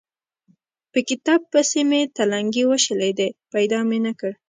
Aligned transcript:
په 0.91 0.99
کتاب 1.09 1.41
پسې 1.51 1.81
مې 1.89 2.01
تلنګې 2.15 2.63
وشلېدې؛ 2.67 3.27
پيدا 3.53 3.79
مې 3.89 3.99
نه 4.05 4.13
کړ. 4.19 4.31